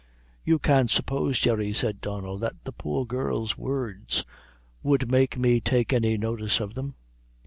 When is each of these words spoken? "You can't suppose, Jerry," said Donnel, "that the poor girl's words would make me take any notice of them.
"You 0.43 0.57
can't 0.57 0.89
suppose, 0.89 1.37
Jerry," 1.37 1.73
said 1.73 2.01
Donnel, 2.01 2.39
"that 2.39 2.63
the 2.63 2.71
poor 2.71 3.05
girl's 3.05 3.55
words 3.55 4.23
would 4.81 5.11
make 5.11 5.37
me 5.37 5.59
take 5.61 5.93
any 5.93 6.17
notice 6.17 6.59
of 6.59 6.73
them. 6.73 6.95